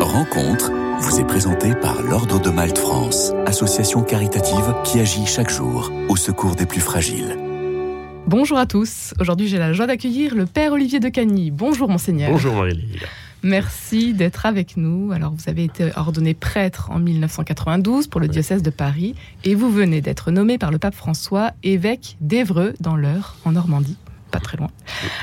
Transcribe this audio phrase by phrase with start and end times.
[0.00, 5.92] Rencontre vous est présentée par l'Ordre de Malte France, association caritative qui agit chaque jour
[6.08, 7.36] au secours des plus fragiles.
[8.26, 9.12] Bonjour à tous.
[9.20, 11.50] Aujourd'hui, j'ai la joie d'accueillir le Père Olivier de Cagny.
[11.50, 12.30] Bonjour, Monseigneur.
[12.30, 13.02] Bonjour, Marie-Lise.
[13.42, 15.12] Merci d'être avec nous.
[15.12, 19.70] Alors, vous avez été ordonné prêtre en 1992 pour le diocèse de Paris et vous
[19.70, 23.98] venez d'être nommé par le pape François évêque d'Evreux dans l'Eure, en Normandie
[24.30, 24.68] pas très loin.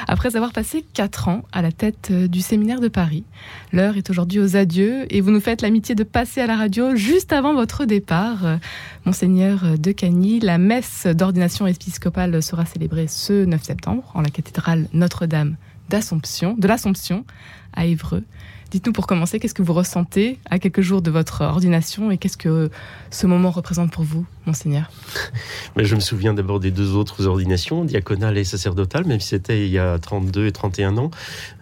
[0.08, 3.24] Après avoir passé quatre ans à la tête euh, du séminaire de Paris,
[3.72, 6.96] l'heure est aujourd'hui aux adieux et vous nous faites l'amitié de passer à la radio
[6.96, 8.46] juste avant votre départ.
[8.46, 8.58] Euh,
[9.05, 14.88] Monseigneur de Cagny, la messe d'ordination épiscopale sera célébrée ce 9 septembre en la cathédrale
[14.94, 15.55] Notre-Dame
[15.90, 17.26] de l'Assomption
[17.74, 18.24] à Évreux.
[18.72, 22.38] Dites-nous pour commencer, qu'est-ce que vous ressentez à quelques jours de votre ordination et qu'est-ce
[22.38, 22.72] que
[23.12, 24.92] ce moment représente pour vous, monseigneur
[25.76, 29.66] Mais Je me souviens d'abord des deux autres ordinations, diaconale et sacerdotale, même si c'était
[29.66, 31.12] il y a 32 et 31 ans.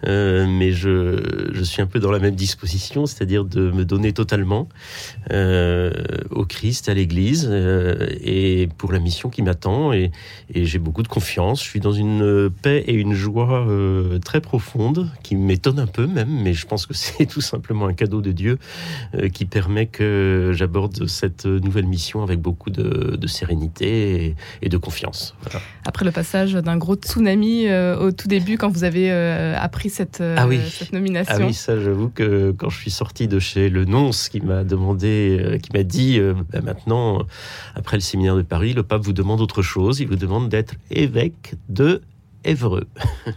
[0.06, 4.12] Euh, mais je, je, suis un peu dans la même disposition, c'est-à-dire de me donner
[4.12, 4.68] totalement
[5.30, 5.92] euh,
[6.30, 9.92] au Christ, à l'Église euh, et pour la mission qui m'attend.
[9.92, 10.10] Et,
[10.52, 11.62] et j'ai beaucoup de confiance.
[11.62, 13.66] Je suis dans une paix et une joie
[14.24, 17.94] très profonde qui m'étonne un peu même, mais je pense que c'est tout simplement un
[17.94, 18.58] cadeau de Dieu
[19.32, 25.34] qui permet que j'aborde cette nouvelle mission avec beaucoup de, sérénité et, de confiance.
[25.86, 29.90] Après le passage d'un gros tsunami euh, au tout début, quand vous avez euh, appris
[29.90, 31.34] cette, ah cette, nomination.
[31.38, 34.64] Ah oui, ça j'avoue que quand je suis sorti de chez le nonce qui m'a
[34.64, 36.20] demandé, qui m'a dit
[36.52, 37.22] bah, maintenant,
[37.74, 40.74] après le séminaire de Paris, le pape vous demande autre chose, il vous demande d'être
[40.90, 42.02] évêque de
[42.44, 42.86] Évreux.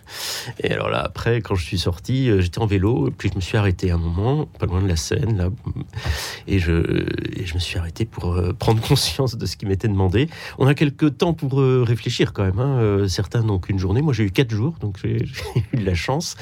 [0.60, 3.42] Et alors là, après, quand je suis sorti, euh, j'étais en vélo, puis je me
[3.42, 5.50] suis arrêté un moment, pas loin de la Seine, là,
[6.48, 7.06] et je,
[7.44, 10.28] je me suis arrêté pour euh, prendre conscience de ce qui m'était demandé.
[10.58, 12.60] On a quelques temps pour euh, réfléchir quand même.
[12.60, 13.08] Hein.
[13.08, 14.02] Certains n'ont qu'une journée.
[14.02, 15.26] Moi, j'ai eu quatre jours, donc j'ai
[15.74, 16.36] eu de la chance.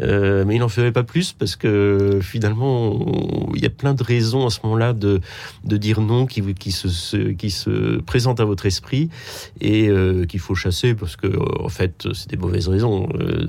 [0.00, 4.46] mais il n'en ferait pas plus parce que finalement, il y a plein de raisons
[4.46, 5.20] à ce moment-là de,
[5.64, 9.10] de dire non qui, qui, se, qui se présentent à votre esprit
[9.60, 9.88] et
[10.28, 11.28] qu'il faut chasser parce que,
[11.60, 13.08] en fait, c'est des mauvaises raisons.
[13.14, 13.46] Euh,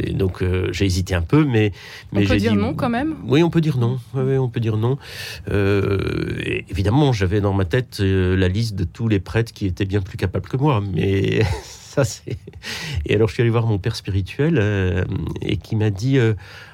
[0.00, 1.72] et donc euh, j'ai hésité un peu, mais,
[2.12, 3.16] mais on peut dire non quand même?
[3.26, 3.98] Oui, on peut dire non.
[4.14, 4.98] Oui, on peut dire non.
[5.50, 6.38] Euh,
[6.68, 10.16] évidemment, j'avais dans ma tête la liste de tous les prêtres qui étaient bien plus
[10.16, 12.38] capables que moi, mais ça c'est.
[13.06, 15.06] Et alors je suis allé voir mon père spirituel
[15.42, 16.18] et qui m'a dit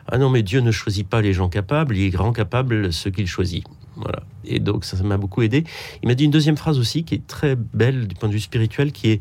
[0.09, 3.27] ah non mais Dieu ne choisit pas les gens capables, il rend capables ceux qu'il
[3.27, 3.65] choisit.
[3.97, 4.23] Voilà.
[4.45, 5.65] Et donc ça m'a beaucoup aidé.
[6.03, 8.41] Il m'a dit une deuxième phrase aussi qui est très belle du point de vue
[8.41, 9.21] spirituel, qui est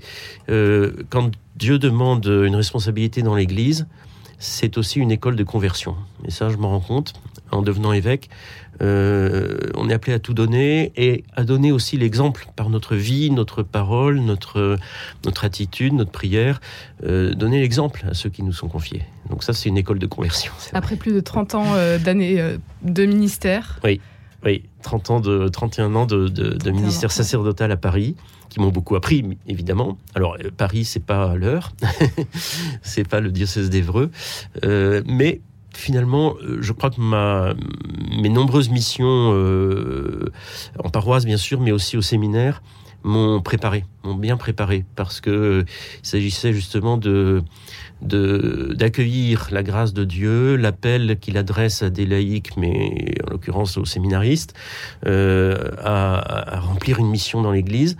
[1.09, 3.87] quand Dieu demande une responsabilité dans l'Église,
[4.39, 5.95] c'est aussi une école de conversion.
[6.25, 7.13] Et ça, je m'en rends compte
[7.51, 8.29] en devenant évêque.
[8.81, 13.29] Euh, on est appelé à tout donner et à donner aussi l'exemple par notre vie,
[13.29, 14.77] notre parole, notre,
[15.25, 16.59] notre attitude, notre prière,
[17.03, 19.03] euh, donner l'exemple à ceux qui nous sont confiés.
[19.29, 20.51] Donc ça, c'est une école de conversion.
[20.73, 22.43] Après plus de 30 ans euh, d'années
[22.81, 23.79] de ministère.
[23.83, 24.01] Oui,
[24.45, 28.15] oui, 30 ans de, 31 ans de, de ministère sacerdotal à Paris
[28.53, 29.97] qui m'ont beaucoup appris, évidemment.
[30.13, 31.73] Alors, euh, Paris, c'est pas l'heure,
[32.83, 34.11] c'est pas le diocèse d'Evreux,
[34.63, 35.41] euh, mais
[35.73, 37.55] finalement, euh, je crois que ma,
[38.21, 39.31] mes nombreuses missions
[40.77, 42.61] en paroisse, bien sûr, mais aussi au séminaire,
[43.03, 45.65] m'ont préparé, m'ont bien préparé, parce que
[46.01, 47.43] il s'agissait justement de
[48.01, 53.85] d'accueillir la grâce de Dieu, l'appel qu'il adresse à des laïcs, mais en l'occurrence aux
[53.85, 54.53] séminaristes,
[55.05, 57.95] à, remplir une mission dans l'Église.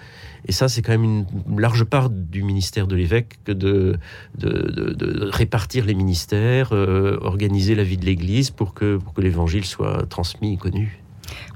[0.46, 3.97] Et ça, c'est quand même une large part du ministère de l'évêque que de,
[4.38, 9.66] de, répartir les ministères, euh, organiser la vie de l'Église pour que, pour que l'Évangile
[9.66, 11.03] soit transmis et connu.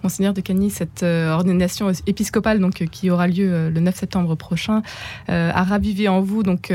[0.08, 3.94] Monseigneur de Cagny, cette euh, ordination épiscopale donc, euh, qui aura lieu euh, le 9
[3.94, 4.82] septembre prochain
[5.28, 6.72] a ravivé en vous donc,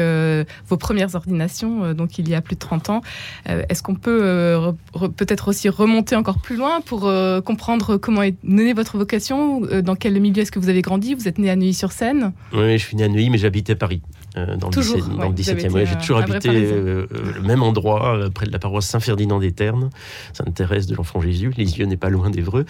[0.69, 3.01] vos premières ordinations, donc il y a plus de 30 ans.
[3.47, 4.75] Est-ce qu'on peut
[5.17, 7.11] peut-être aussi remonter encore plus loin pour
[7.45, 11.15] comprendre comment est née votre vocation Dans quel milieu est-ce que vous avez grandi?
[11.15, 12.33] Vous êtes né à Neuilly-sur-Seine?
[12.53, 13.89] Oui, je suis né à Neuilly, mais j'habitais à
[14.35, 14.59] Paris.
[14.59, 15.87] dans, le 17e.
[15.87, 19.91] J'ai toujours habité le même endroit, près de la paroisse Saint-Ferdinand des Ternes,
[20.33, 21.53] Sainte-Thérèse de l'Enfant Jésus.
[21.57, 22.65] Les yeux n'est pas loin d'Evreux.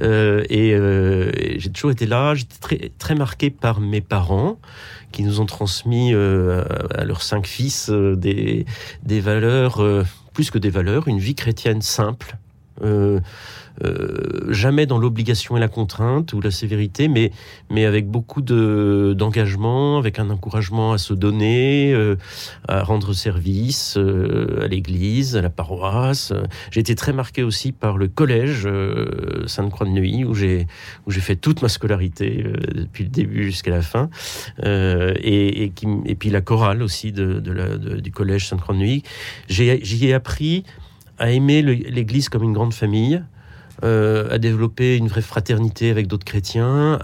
[0.00, 2.34] Euh, euh, et j'ai toujours été là.
[2.34, 4.58] J'étais très, très marqué par mes parents
[5.12, 8.66] qui nous ont transmis euh, à leurs cinq fils des,
[9.04, 9.82] des valeurs,
[10.32, 12.36] plus que des valeurs, une vie chrétienne simple.
[13.84, 17.30] Euh, jamais dans l'obligation et la contrainte ou la sévérité, mais,
[17.70, 22.16] mais avec beaucoup de, d'engagement, avec un encouragement à se donner, euh,
[22.66, 26.32] à rendre service euh, à l'église, à la paroisse.
[26.70, 28.68] J'ai été très marqué aussi par le collège
[29.46, 30.66] Sainte-Croix de Neuilly, où j'ai,
[31.08, 34.08] fait toute ma scolarité depuis le début jusqu'à la fin,
[34.64, 39.02] et, et, puis la chorale aussi du collège Sainte-Croix de Neuilly.
[39.48, 40.64] J'ai, j'y ai appris
[41.18, 43.22] à aimer l'Église comme une grande famille,
[43.84, 46.98] euh, à développer une vraie fraternité avec d'autres chrétiens,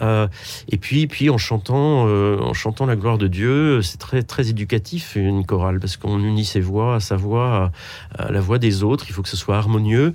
[0.68, 4.50] et puis, puis en chantant, euh, en chantant la gloire de Dieu, c'est très très
[4.50, 7.70] éducatif une chorale parce qu'on unit ses voix à sa voix,
[8.18, 9.04] à, la voix des autres.
[9.08, 10.14] Il faut que ce soit harmonieux.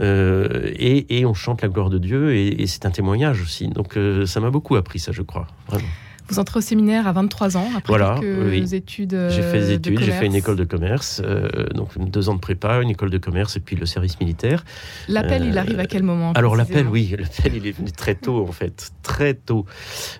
[0.00, 3.68] Euh, et, et, on chante la gloire de Dieu et, et c'est un témoignage aussi.
[3.68, 3.96] Donc
[4.26, 5.46] ça m'a beaucoup appris ça, je crois.
[5.68, 5.88] Vraiment.
[6.32, 9.28] Vous entrez au séminaire à 23 ans, après voilà, quelques études.
[9.28, 12.40] J'ai fait des études, j'ai fait une école de commerce, euh, donc deux ans de
[12.40, 14.64] prépa, une école de commerce et puis le service militaire.
[15.08, 18.46] L'appel, il arrive à quel moment Alors l'appel, oui, l'appel, il est venu très tôt
[18.48, 19.66] en fait, très tôt.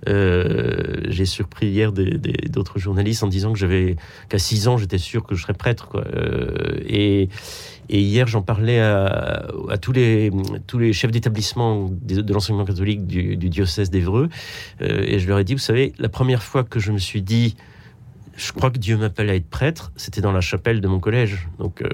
[0.07, 3.97] Euh, j'ai surpris hier d'autres journalistes en disant que j'avais
[4.29, 6.05] qu'à 6 ans, j'étais sûr que je serais prêtre, quoi.
[6.15, 7.31] Euh, et
[7.93, 9.45] et hier, j'en parlais à,
[9.79, 10.31] tous, les,
[10.67, 14.31] tous les chefs d'établissement de, l'enseignement catholique du, diocèse d'Evreux.
[14.81, 17.21] Euh, et je leur ai dit, vous savez, la première fois que je me suis
[17.21, 17.55] dit,
[18.35, 21.49] je crois que Dieu m'appelle à être prêtre, c'était dans la chapelle de mon collège.
[21.59, 21.89] Donc euh,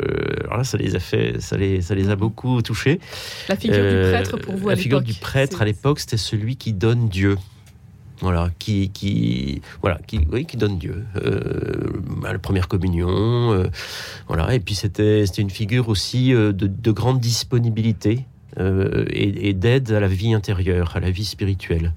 [0.48, 3.00] là, ça les a fait, ça les, ça les a beaucoup touchés.
[3.48, 6.54] La figure du prêtre pour vous à La figure du prêtre à l'époque, c'était celui
[6.54, 7.36] qui donne Dieu
[8.20, 13.68] voilà, qui, voilà, qui, oui, qui donne Dieu, euh, la première communion, euh,
[14.26, 14.54] voilà.
[14.54, 18.24] Et puis c'était, une figure aussi euh, de, de, grande disponibilité
[18.56, 21.92] et, d'aide à la vie intérieure, à la vie spirituelle.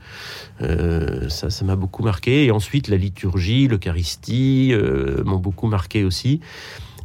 [0.60, 2.46] ça, ça m'a beaucoup marqué.
[2.46, 4.72] Et ensuite, la liturgie, l'Eucharistie
[5.26, 6.40] m'ont beaucoup marqué aussi.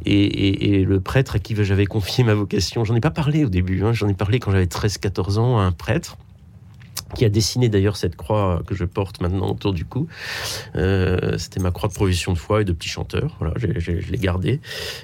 [0.05, 3.83] Et, le prêtre à qui j'avais confié ma vocation, j'en ai pas parlé au début,
[3.83, 6.17] hein, j'en ai parlé quand j'avais 13-14 ans à un prêtre
[7.15, 10.07] qui a dessiné d'ailleurs cette croix que je porte maintenant autour du cou.
[10.75, 13.35] Euh, C'était ma croix de provision de foi et de petit chanteur.
[13.39, 14.59] Voilà, je l'ai gardée.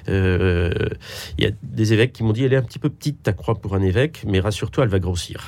[0.08, 0.72] Euh,
[1.38, 3.32] il y a des évêques qui m'ont dit elle est un petit peu petite ta
[3.32, 5.46] croix pour un évêque, mais rassure-toi, elle va grossir.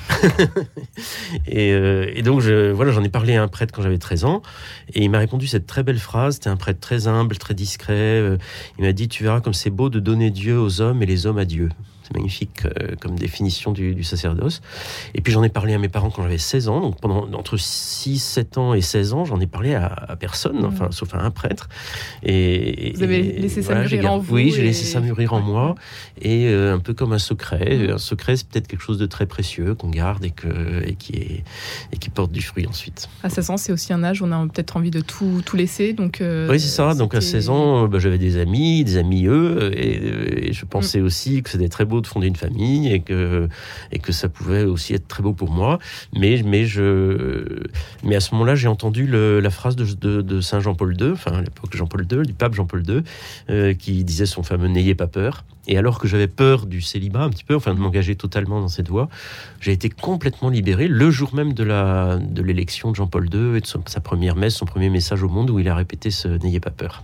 [1.47, 4.41] et, euh, et, donc voilà, j'en ai parlé à un prêtre quand j'avais 13 ans,
[4.93, 6.35] et il m'a répondu cette très belle phrase.
[6.35, 8.37] C'était un prêtre très humble, très discret.
[8.77, 11.25] Il m'a dit tu verras comme c'est beau de donner Dieu aux hommes et les
[11.25, 11.69] hommes à Dieu.
[12.07, 14.61] C'est magnifique euh, comme définition du, sacerdoce.
[15.13, 16.79] Et puis j'en ai parlé à mes parents quand j'avais 16 ans.
[16.79, 20.87] Donc pendant entre 6, 7 ans et 16 ans, j'en ai parlé à, personne, enfin,
[20.87, 20.91] mmh.
[20.93, 21.67] sauf à un prêtre.
[22.23, 25.75] Et, vous avez laissé ça mûrir en vous Oui, j'ai laissé ça mûrir en moi.
[26.21, 27.77] Et euh, un peu comme un secret.
[27.77, 27.91] Mmh.
[27.91, 31.13] Un secret, c'est peut-être quelque chose de très précieux qu'on garde et, que, et, qui
[31.13, 31.43] est,
[31.91, 33.09] et qui porte du fruit ensuite.
[33.23, 35.57] À 16 ans, c'est aussi un âge où on a peut-être envie de tout, tout
[35.57, 35.91] laisser.
[35.91, 36.93] Donc, euh, oui, c'est ça.
[36.93, 39.71] Donc à 16 ans, bah, j'avais des amis, des amis eux.
[39.75, 41.05] Et, je pensais mmh.
[41.05, 43.47] aussi que c'était très beau de fonder une famille et que,
[43.91, 45.79] et que ça pouvait aussi être très beau pour moi.
[46.13, 47.63] Mais, mais, je,
[48.03, 51.41] mais à ce moment-là, j'ai entendu la phrase de, de, Saint Jean-Paul II, enfin à
[51.41, 53.01] l'époque Jean-Paul II, du pape Jean-Paul II,
[53.49, 55.43] euh, qui disait son fameux N'ayez pas peur.
[55.67, 58.69] Et alors que j'avais peur du célibat un petit peu, enfin de m'engager totalement dans
[58.69, 59.09] cette voie,
[59.59, 63.61] j'ai été complètement libéré le jour même de la de l'élection de Jean-Paul II et
[63.61, 66.59] de sa première messe, son premier message au monde où il a répété ce N'ayez
[66.59, 67.03] pas peur.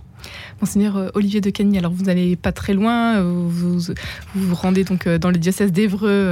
[0.60, 3.78] Monseigneur euh, Olivier de Cagny, alors vous n'allez pas très loin, euh, vous,
[4.34, 6.30] vous, rendez donc euh, dans le diocèse d'Evreux,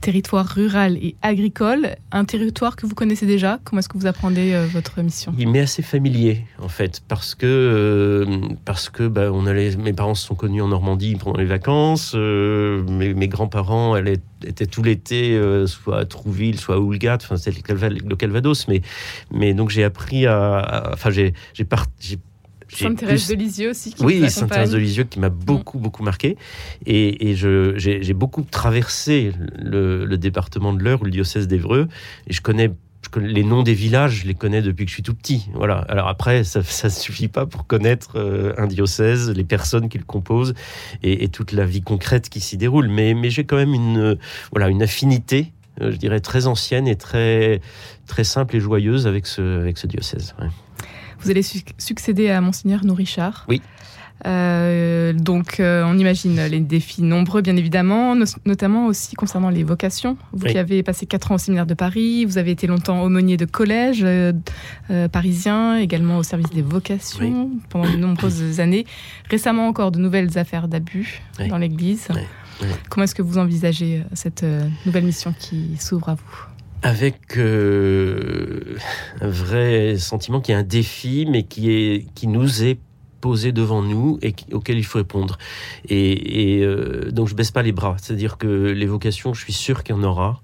[0.00, 3.58] territoire rural et agricole, un territoire que vous connaissez déjà.
[3.64, 5.34] Comment est-ce que vous apprenez votre mission?
[5.38, 8.26] Il m'est assez familier en fait, parce que,
[8.64, 13.96] parce que bah, mes parents se sont connus en Normandie pendant les vacances, mes, grands-parents
[14.44, 18.66] étaient tout l'été soit à Trouville, soit à Oulgat, enfin c'est le Calvados,
[19.30, 21.34] mais, donc j'ai appris à, enfin j'ai,
[22.68, 23.92] Sainte-Thérèse de Lisieux aussi.
[23.92, 26.36] Qui oui, Sainte-Thérèse de Lisieux qui m'a beaucoup, beaucoup marqué.
[26.86, 31.88] Et, et j'ai beaucoup traversé le, département de l'Eure ou le diocèse d'Evreux.
[32.26, 32.70] Et je connais
[33.16, 35.48] les noms des villages, je les connais depuis que je suis tout petit.
[35.54, 35.78] Voilà.
[35.88, 40.04] Alors après, ça ne suffit pas pour connaître euh, un diocèse, les personnes qui le
[40.04, 40.54] composent
[41.02, 42.88] et, toute la vie concrète qui s'y déroule.
[42.88, 44.18] Mais, mais j'ai quand même une,
[44.50, 47.60] voilà, une affinité, euh, je dirais, très ancienne et très,
[48.06, 50.34] très simple et joyeuse avec ce, avec ce diocèse.
[51.20, 53.44] Vous allez succéder à Monseigneur Nourichard.
[53.48, 53.60] Oui.
[54.26, 60.16] Euh, donc, euh, on imagine les défis nombreux, bien évidemment, notamment aussi concernant les vocations.
[60.32, 63.36] Vous qui avez passé quatre ans au séminaire de Paris, vous avez été longtemps aumônier
[63.36, 64.32] de collège euh,
[65.12, 68.86] parisien, également au service des vocations pendant de nombreuses années.
[69.30, 72.08] Récemment encore, de nouvelles affaires d'abus dans l'Église.
[72.90, 74.44] Comment est-ce que vous envisagez cette
[74.84, 76.47] nouvelle mission qui s'ouvre à vous?
[76.82, 78.76] Avec euh,
[79.20, 82.78] un vrai sentiment qui est un défi, mais qui, est, qui nous est
[83.20, 85.38] posé devant nous et auquel il faut répondre.
[85.88, 87.96] Et, et euh, donc je baisse pas les bras.
[88.00, 90.40] C'est-à-dire que les vocations, je suis sûr qu'il y en aura.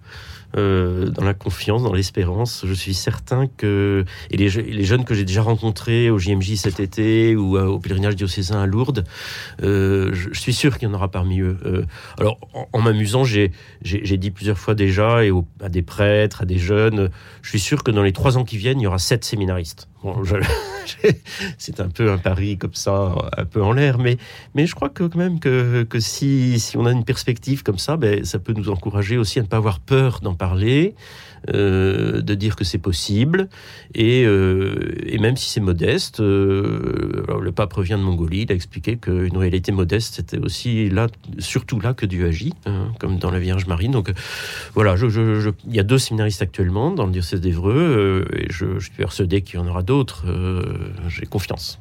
[0.56, 2.64] Euh, dans la confiance, dans l'espérance.
[2.66, 7.36] Je suis certain que et les, jeunes que j'ai déjà rencontrés au JMJ cet été
[7.36, 9.04] ou au pèlerinage diocésain à Lourdes,
[9.62, 11.58] euh, je, suis sûr qu'il y en aura parmi eux.
[11.64, 11.84] Euh,
[12.18, 12.38] alors,
[12.72, 13.50] en, m'amusant, j'ai
[13.82, 17.10] dit plusieurs fois déjà et à des prêtres, à des jeunes,
[17.42, 19.88] je suis sûr que dans les trois ans qui viennent, il y aura sept séminaristes.
[21.58, 24.18] C'est un peu un pari comme ça, un peu en l'air, mais,
[24.54, 27.78] mais je crois que quand même que, que si, si on a une perspective comme
[27.78, 30.94] ça, ben, ça peut nous encourager aussi à ne pas avoir peur d'en parler,
[31.52, 33.48] euh, de dire que c'est possible,
[33.94, 38.96] et, euh, même si c'est modeste, euh, le pape revient de Mongolie, il a expliqué
[38.96, 41.08] qu'une réalité modeste, c'était aussi là,
[41.38, 43.88] surtout là que Dieu agit, hein, comme dans la Vierge Marie.
[43.88, 44.12] Donc
[44.74, 49.42] voilà, il y a deux séminaristes actuellement dans le diocèse d'Evreux, et je suis persuadé
[49.42, 50.24] qu'il y en aura d'autres.
[51.08, 51.78] J'ai confiance.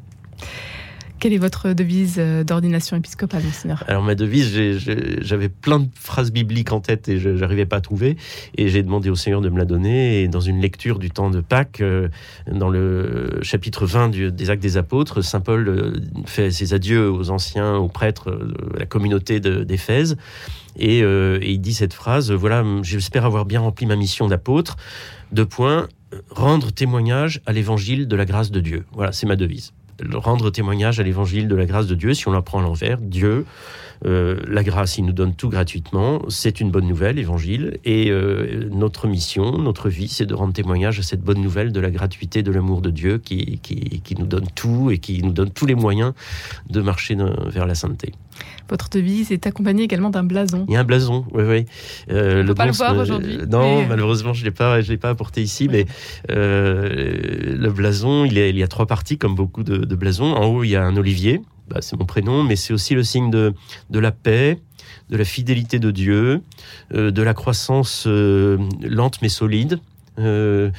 [1.23, 3.81] Quelle est votre devise euh, d'ordination épiscopale, Monseigneur?
[3.87, 4.51] Alors, ma devise,
[5.21, 8.17] j'avais plein de phrases bibliques en tête et je n'arrivais pas à trouver.
[8.57, 10.21] Et j'ai demandé au Seigneur de me la donner.
[10.21, 12.09] Et dans une lecture du temps de Pâques, euh,
[12.51, 15.93] dans le chapitre 20 des Actes des Apôtres, Saint Paul euh,
[16.25, 20.17] fait ses adieux aux anciens, aux prêtres de la communauté d'Éphèse.
[20.77, 24.75] Et, et, il dit cette phrase Voilà, j'espère avoir bien rempli ma mission d'apôtre.
[25.31, 25.87] Deux points
[26.31, 28.83] rendre témoignage à l'évangile de la grâce de Dieu.
[28.91, 29.71] Voilà, c'est ma devise
[30.13, 33.45] rendre témoignage à l'évangile de la grâce de Dieu, si on l'apprend à l'envers, Dieu,
[34.05, 38.67] euh, la grâce, il nous donne tout gratuitement, c'est une bonne nouvelle, évangile, et euh,
[38.71, 42.43] notre mission, notre vie, c'est de rendre témoignage à cette bonne nouvelle de la gratuité,
[42.43, 45.65] de l'amour de Dieu qui, qui, qui, nous donne tout et qui nous donne tous
[45.65, 46.13] les moyens
[46.69, 47.15] de marcher
[47.47, 48.13] vers la sainteté.
[48.69, 50.65] Votre devise est accompagnée également d'un blason.
[50.67, 51.65] Il y a un blason, oui, oui.
[52.09, 53.39] Euh, on peut pas le voir aujourd'hui.
[53.47, 55.85] non, malheureusement, je l'ai pas, je l'ai pas apporté ici, mais
[56.31, 60.33] euh, le blason, il, il, y a trois parties, comme beaucoup de, de blasons.
[60.33, 63.03] En haut, il y a un olivier, bah, c'est mon prénom, mais c'est aussi le
[63.03, 63.53] signe de,
[63.89, 64.59] de la paix,
[65.09, 66.41] de la fidélité de Dieu,
[66.93, 69.79] euh, de la croissance lente mais solide.
[70.19, 70.71] Euh,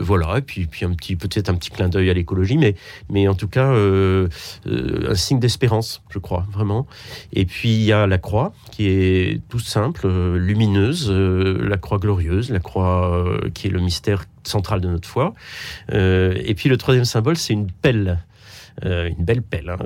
[0.00, 2.74] voilà, et puis, puis un petit, peut-être un petit clin d'œil à l'écologie, mais,
[3.10, 6.86] mais en tout cas, un signe d'espérance, je crois, vraiment.
[7.32, 12.50] Et puis il y a la croix, qui est tout simple, lumineuse, la croix glorieuse,
[12.50, 15.34] la croix qui est le mystère central de notre foi.
[15.90, 18.18] et puis le troisième symbole, c'est une pelle.
[18.84, 19.70] Euh, une belle pelle.
[19.70, 19.76] Hein.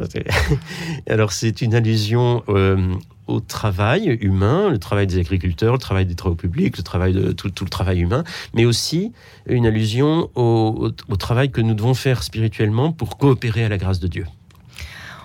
[1.08, 2.94] Alors c'est une allusion euh,
[3.26, 7.32] au travail humain, le travail des agriculteurs, le travail des travaux publics, le travail de
[7.32, 8.24] tout, le travail humain,
[8.54, 9.12] mais aussi
[9.46, 14.06] une allusion au, travail que nous devons faire spirituellement pour coopérer à la grâce de
[14.06, 14.26] Dieu.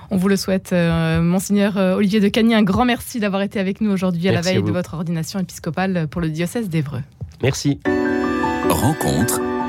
[0.09, 2.53] On vous le souhaite, euh, Monseigneur Olivier de Cagny.
[2.53, 6.07] Un grand merci d'avoir été avec nous aujourd'hui à la veille de votre ordination épiscopale
[6.09, 7.03] pour le diocèse d'Evreux.
[7.41, 7.79] Merci.
[8.69, 9.39] Rencontre